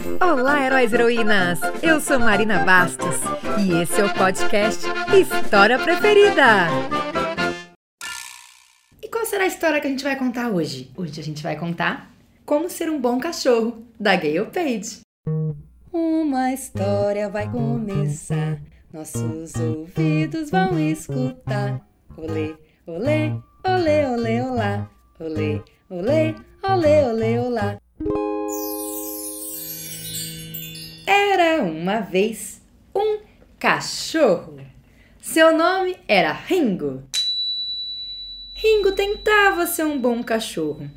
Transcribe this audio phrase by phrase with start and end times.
[0.00, 1.60] Olá, heróis e heroínas!
[1.82, 3.16] Eu sou Marina Bastos
[3.58, 6.68] e esse é o podcast História Preferida.
[9.02, 10.90] E qual será a história que a gente vai contar hoje?
[10.96, 12.10] Hoje a gente vai contar
[12.46, 15.00] Como Ser um Bom Cachorro, da Gayle Page.
[15.92, 18.58] Uma história vai começar,
[18.92, 21.80] nossos ouvidos vão escutar.
[22.16, 22.54] Olê,
[22.86, 23.32] olê,
[23.66, 24.90] olê, olê, olá.
[25.18, 25.60] Olê,
[31.62, 32.62] Uma vez
[32.94, 33.20] um
[33.58, 34.58] cachorro.
[35.20, 37.02] Seu nome era Ringo.
[38.54, 40.90] Ringo tentava ser um bom cachorro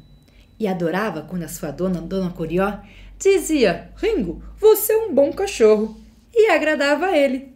[0.58, 2.80] e adorava quando a sua dona, Dona Corió,
[3.20, 6.00] dizia: Ringo, você é um bom cachorro
[6.34, 7.54] e agradava a ele.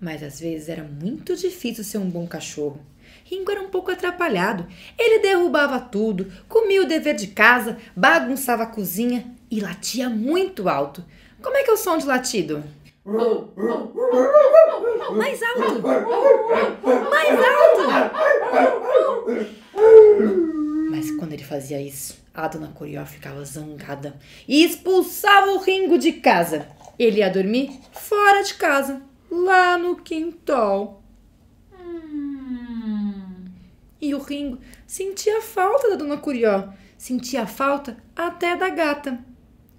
[0.00, 2.80] Mas às vezes era muito difícil ser um bom cachorro.
[3.24, 4.66] Ringo era um pouco atrapalhado.
[4.98, 11.04] Ele derrubava tudo, comia o dever de casa, bagunçava a cozinha e latia muito alto.
[11.42, 12.64] Como é que é o som de latido?
[15.14, 15.82] Mais alto!
[17.10, 17.82] Mais alto!
[20.90, 26.12] Mas quando ele fazia isso, a dona Corió ficava zangada e expulsava o Ringo de
[26.12, 26.66] casa.
[26.98, 31.02] Ele ia dormir fora de casa, lá no quintal.
[34.00, 39.31] E o Ringo sentia falta da dona Curió, sentia falta até da gata.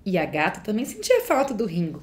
[0.06, 2.02] E a gata também sentia falta do Ringo.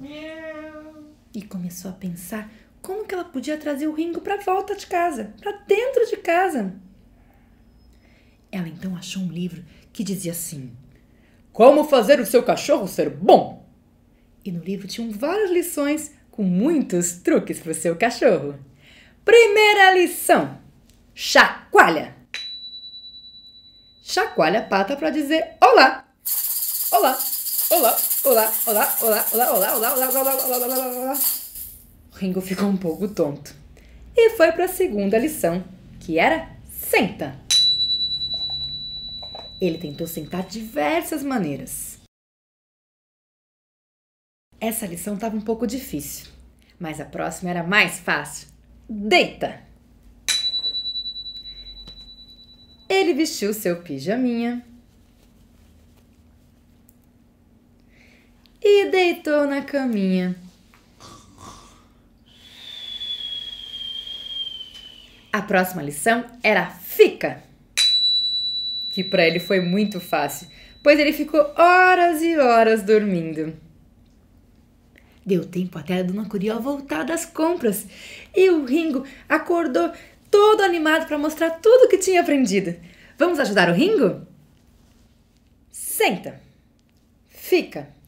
[1.34, 5.34] E começou a pensar como que ela podia trazer o Ringo para volta de casa,
[5.40, 6.74] para dentro de casa.
[8.50, 10.72] Ela então achou um livro que dizia assim:
[11.52, 13.68] Como fazer o seu cachorro ser bom?
[14.44, 18.58] E no livro tinham várias lições com muitos truques para o seu cachorro.
[19.24, 20.58] Primeira lição:
[21.14, 22.16] chacoalha.
[24.02, 26.08] Chacoalha a pata para dizer olá.
[26.90, 27.39] Olá.
[27.72, 31.20] Olá, olá, olá, olá, olá, olá, olá, olá, olá, olá, olá, olá, olá.
[32.12, 33.54] O Ringo ficou um pouco tonto
[34.16, 35.62] e foi para a segunda lição,
[36.00, 37.38] que era senta.
[39.60, 42.00] Ele tentou sentar diversas maneiras.
[44.60, 46.26] Essa lição estava um pouco difícil,
[46.76, 48.48] mas a próxima era mais fácil.
[48.88, 49.62] Deita!
[52.88, 54.66] Ele vestiu seu pijaminha
[58.62, 60.37] e deitou na caminha.
[65.33, 67.43] A próxima lição era fica,
[68.91, 70.49] que para ele foi muito fácil,
[70.83, 73.56] pois ele ficou horas e horas dormindo.
[75.25, 77.87] Deu tempo até a dona Curió voltar das compras
[78.37, 79.93] e o Ringo acordou
[80.31, 82.75] todo animado para mostrar tudo que tinha aprendido.
[83.17, 84.27] Vamos ajudar o Ringo?
[85.71, 86.41] Senta,
[87.28, 88.00] fica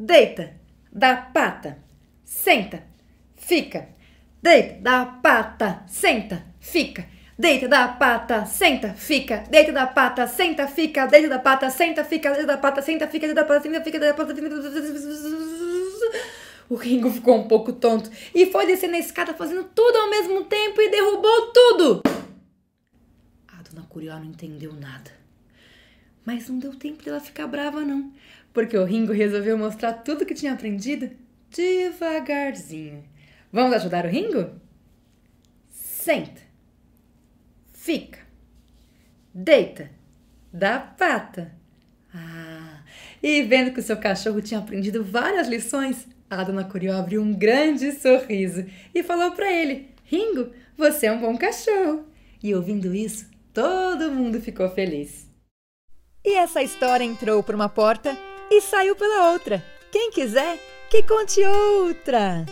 [0.00, 0.54] deita,
[0.90, 1.76] dá pata,
[2.24, 2.82] senta,
[3.36, 3.88] fica,
[4.42, 7.06] deita, dá pata, senta, fica,
[7.38, 12.32] deita, dá pata, senta, fica, deita, dá pata, senta, fica, deita, dá pata, senta, fica,
[12.32, 14.34] deita, dá pata, senta, fica, deita, dá pata, senta, fica, deita, dá pata,
[16.70, 20.44] O Ringo ficou um pouco tonto e foi descendo a escada fazendo tudo ao mesmo
[20.44, 22.02] tempo e derrubou tudo.
[23.48, 25.19] A dona Curió não entendeu nada.
[26.24, 28.12] Mas não deu tempo dela ficar brava, não
[28.52, 31.10] porque o Ringo resolveu mostrar tudo que tinha aprendido
[31.50, 33.04] devagarzinho.
[33.52, 34.50] Vamos ajudar o Ringo?
[35.70, 36.40] Senta,
[37.72, 38.20] fica,
[39.32, 39.90] deita,
[40.52, 41.52] dá pata.
[42.12, 42.82] Ah,
[43.22, 47.34] e vendo que o seu cachorro tinha aprendido várias lições, a dona Curió abriu um
[47.34, 48.64] grande sorriso
[48.94, 52.06] e falou para ele: Ringo, você é um bom cachorro.
[52.42, 55.29] E ouvindo isso, todo mundo ficou feliz.
[56.24, 58.16] E essa história entrou por uma porta
[58.50, 59.64] e saiu pela outra.
[59.90, 60.58] Quem quiser,
[60.90, 62.44] que conte outra.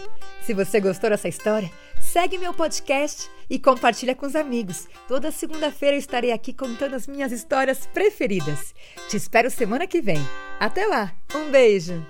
[0.42, 1.70] Se você gostou dessa história,
[2.00, 4.88] segue meu podcast e compartilha com os amigos.
[5.06, 8.74] Toda segunda-feira eu estarei aqui contando as minhas histórias preferidas.
[9.08, 10.18] Te espero semana que vem.
[10.58, 11.12] Até lá.
[11.34, 12.04] Um beijo.